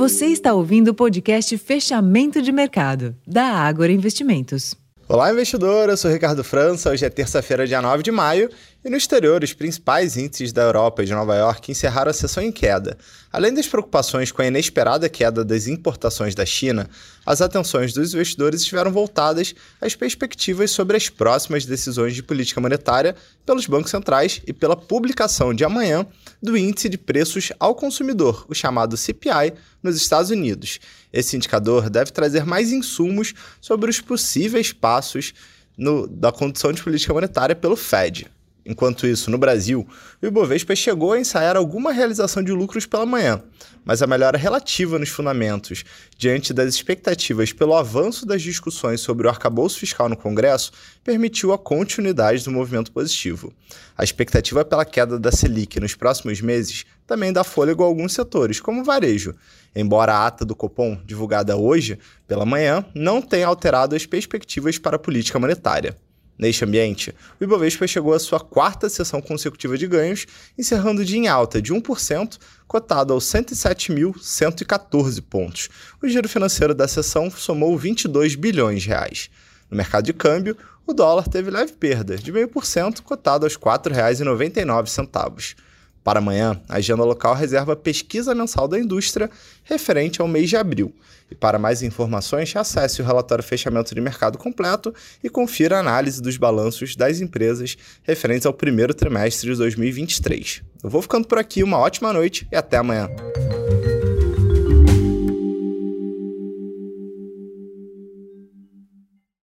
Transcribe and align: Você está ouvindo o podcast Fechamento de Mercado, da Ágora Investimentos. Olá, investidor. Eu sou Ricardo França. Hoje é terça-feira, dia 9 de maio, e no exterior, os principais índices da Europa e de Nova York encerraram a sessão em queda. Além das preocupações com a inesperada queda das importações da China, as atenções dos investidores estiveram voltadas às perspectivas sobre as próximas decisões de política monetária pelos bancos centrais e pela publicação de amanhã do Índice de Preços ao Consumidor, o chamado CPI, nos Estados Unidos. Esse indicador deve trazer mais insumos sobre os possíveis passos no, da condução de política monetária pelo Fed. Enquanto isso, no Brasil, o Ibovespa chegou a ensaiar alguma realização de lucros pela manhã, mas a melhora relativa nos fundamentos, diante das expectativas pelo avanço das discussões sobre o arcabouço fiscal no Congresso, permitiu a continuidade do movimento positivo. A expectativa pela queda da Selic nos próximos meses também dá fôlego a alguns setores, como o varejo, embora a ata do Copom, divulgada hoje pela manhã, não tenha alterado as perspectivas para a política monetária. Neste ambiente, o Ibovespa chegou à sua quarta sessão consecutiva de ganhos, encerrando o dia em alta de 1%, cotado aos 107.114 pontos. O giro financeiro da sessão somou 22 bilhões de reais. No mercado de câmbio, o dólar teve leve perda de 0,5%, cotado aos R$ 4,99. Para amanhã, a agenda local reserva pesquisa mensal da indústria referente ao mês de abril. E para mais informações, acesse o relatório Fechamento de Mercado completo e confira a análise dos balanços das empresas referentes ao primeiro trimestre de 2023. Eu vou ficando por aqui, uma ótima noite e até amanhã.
Você 0.00 0.28
está 0.28 0.54
ouvindo 0.54 0.88
o 0.88 0.94
podcast 0.94 1.58
Fechamento 1.58 2.40
de 2.40 2.50
Mercado, 2.50 3.14
da 3.26 3.44
Ágora 3.44 3.92
Investimentos. 3.92 4.74
Olá, 5.06 5.30
investidor. 5.30 5.90
Eu 5.90 5.96
sou 5.98 6.10
Ricardo 6.10 6.42
França. 6.42 6.88
Hoje 6.88 7.04
é 7.04 7.10
terça-feira, 7.10 7.66
dia 7.66 7.82
9 7.82 8.02
de 8.02 8.10
maio, 8.10 8.48
e 8.82 8.88
no 8.88 8.96
exterior, 8.96 9.44
os 9.44 9.52
principais 9.52 10.16
índices 10.16 10.54
da 10.54 10.62
Europa 10.62 11.02
e 11.02 11.06
de 11.06 11.12
Nova 11.12 11.36
York 11.36 11.70
encerraram 11.70 12.10
a 12.10 12.14
sessão 12.14 12.42
em 12.42 12.50
queda. 12.50 12.96
Além 13.30 13.52
das 13.52 13.68
preocupações 13.68 14.32
com 14.32 14.40
a 14.40 14.46
inesperada 14.46 15.06
queda 15.06 15.44
das 15.44 15.66
importações 15.66 16.34
da 16.34 16.46
China, 16.46 16.88
as 17.26 17.42
atenções 17.42 17.92
dos 17.92 18.14
investidores 18.14 18.62
estiveram 18.62 18.90
voltadas 18.90 19.54
às 19.82 19.94
perspectivas 19.94 20.70
sobre 20.70 20.96
as 20.96 21.10
próximas 21.10 21.66
decisões 21.66 22.14
de 22.14 22.22
política 22.22 22.58
monetária 22.58 23.14
pelos 23.44 23.66
bancos 23.66 23.90
centrais 23.90 24.40
e 24.46 24.52
pela 24.52 24.74
publicação 24.74 25.52
de 25.52 25.62
amanhã 25.62 26.06
do 26.42 26.56
Índice 26.56 26.88
de 26.88 26.96
Preços 26.96 27.52
ao 27.60 27.74
Consumidor, 27.74 28.46
o 28.48 28.54
chamado 28.54 28.96
CPI, 28.96 29.52
nos 29.82 29.94
Estados 29.94 30.30
Unidos. 30.30 30.78
Esse 31.12 31.36
indicador 31.36 31.90
deve 31.90 32.12
trazer 32.12 32.46
mais 32.46 32.72
insumos 32.72 33.34
sobre 33.60 33.90
os 33.90 34.00
possíveis 34.00 34.72
passos 34.72 35.34
no, 35.76 36.06
da 36.06 36.32
condução 36.32 36.72
de 36.72 36.82
política 36.82 37.12
monetária 37.12 37.54
pelo 37.54 37.76
Fed. 37.76 38.26
Enquanto 38.70 39.04
isso, 39.04 39.32
no 39.32 39.36
Brasil, 39.36 39.84
o 40.22 40.26
Ibovespa 40.26 40.76
chegou 40.76 41.12
a 41.12 41.18
ensaiar 41.18 41.56
alguma 41.56 41.90
realização 41.90 42.40
de 42.40 42.52
lucros 42.52 42.86
pela 42.86 43.04
manhã, 43.04 43.42
mas 43.84 44.00
a 44.00 44.06
melhora 44.06 44.38
relativa 44.38 44.96
nos 44.96 45.08
fundamentos, 45.08 45.82
diante 46.16 46.54
das 46.54 46.72
expectativas 46.72 47.52
pelo 47.52 47.74
avanço 47.74 48.24
das 48.24 48.40
discussões 48.40 49.00
sobre 49.00 49.26
o 49.26 49.28
arcabouço 49.28 49.76
fiscal 49.76 50.08
no 50.08 50.16
Congresso, 50.16 50.70
permitiu 51.02 51.52
a 51.52 51.58
continuidade 51.58 52.44
do 52.44 52.52
movimento 52.52 52.92
positivo. 52.92 53.52
A 53.98 54.04
expectativa 54.04 54.64
pela 54.64 54.84
queda 54.84 55.18
da 55.18 55.32
Selic 55.32 55.80
nos 55.80 55.96
próximos 55.96 56.40
meses 56.40 56.86
também 57.08 57.32
dá 57.32 57.42
fôlego 57.42 57.82
a 57.82 57.86
alguns 57.86 58.12
setores, 58.12 58.60
como 58.60 58.82
o 58.82 58.84
varejo, 58.84 59.34
embora 59.74 60.14
a 60.14 60.28
ata 60.28 60.44
do 60.44 60.54
Copom, 60.54 60.96
divulgada 61.04 61.56
hoje 61.56 61.98
pela 62.28 62.46
manhã, 62.46 62.84
não 62.94 63.20
tenha 63.20 63.48
alterado 63.48 63.96
as 63.96 64.06
perspectivas 64.06 64.78
para 64.78 64.94
a 64.94 65.00
política 65.00 65.40
monetária. 65.40 65.98
Neste 66.40 66.64
ambiente, 66.64 67.14
o 67.38 67.44
Ibovespa 67.44 67.86
chegou 67.86 68.14
à 68.14 68.18
sua 68.18 68.40
quarta 68.40 68.88
sessão 68.88 69.20
consecutiva 69.20 69.76
de 69.76 69.86
ganhos, 69.86 70.24
encerrando 70.56 71.02
o 71.02 71.04
dia 71.04 71.18
em 71.18 71.28
alta 71.28 71.60
de 71.60 71.70
1%, 71.70 72.38
cotado 72.66 73.12
aos 73.12 73.26
107.114 73.26 75.20
pontos. 75.20 75.68
O 76.02 76.08
giro 76.08 76.26
financeiro 76.30 76.74
da 76.74 76.88
sessão 76.88 77.30
somou 77.30 77.76
22 77.76 78.36
bilhões 78.36 78.80
de 78.80 78.88
reais. 78.88 79.28
No 79.70 79.76
mercado 79.76 80.06
de 80.06 80.14
câmbio, 80.14 80.56
o 80.86 80.94
dólar 80.94 81.28
teve 81.28 81.50
leve 81.50 81.74
perda 81.74 82.16
de 82.16 82.32
0,5%, 82.32 83.02
cotado 83.02 83.44
aos 83.44 83.56
R$ 83.56 83.60
4,99. 83.60 85.56
Para 86.02 86.18
amanhã, 86.18 86.60
a 86.68 86.76
agenda 86.76 87.04
local 87.04 87.34
reserva 87.34 87.76
pesquisa 87.76 88.34
mensal 88.34 88.66
da 88.66 88.78
indústria 88.78 89.30
referente 89.64 90.20
ao 90.20 90.28
mês 90.28 90.48
de 90.48 90.56
abril. 90.56 90.94
E 91.30 91.34
para 91.34 91.58
mais 91.58 91.82
informações, 91.82 92.54
acesse 92.56 93.00
o 93.00 93.04
relatório 93.04 93.44
Fechamento 93.44 93.94
de 93.94 94.00
Mercado 94.00 94.36
completo 94.36 94.92
e 95.22 95.28
confira 95.28 95.76
a 95.76 95.80
análise 95.80 96.20
dos 96.20 96.36
balanços 96.36 96.96
das 96.96 97.20
empresas 97.20 97.76
referentes 98.02 98.46
ao 98.46 98.52
primeiro 98.52 98.92
trimestre 98.92 99.50
de 99.50 99.56
2023. 99.56 100.62
Eu 100.82 100.90
vou 100.90 101.02
ficando 101.02 101.28
por 101.28 101.38
aqui, 101.38 101.62
uma 101.62 101.78
ótima 101.78 102.12
noite 102.12 102.48
e 102.50 102.56
até 102.56 102.78
amanhã. 102.78 103.08